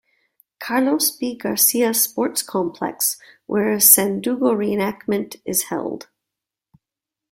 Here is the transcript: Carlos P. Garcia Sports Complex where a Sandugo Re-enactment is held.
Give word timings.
Carlos 0.59 1.11
P. 1.11 1.37
Garcia 1.37 1.93
Sports 1.93 2.41
Complex 2.41 3.17
where 3.45 3.71
a 3.71 3.77
Sandugo 3.79 4.51
Re-enactment 4.57 5.35
is 5.45 5.65
held. 5.65 6.07